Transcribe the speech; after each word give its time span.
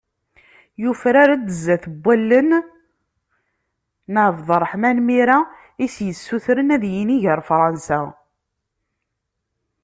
Yufrar-d 0.81 1.45
sdat 1.59 1.85
wallen 2.03 2.49
n 4.13 4.15
ƐAbdeṛṛeḥman 4.23 4.97
Mira 5.07 5.39
i 5.45 5.49
as-yessutren 5.85 6.73
ad 6.75 6.83
yinig 6.91 7.23
ɣer 7.27 7.39
Fṛansa. 7.49 8.01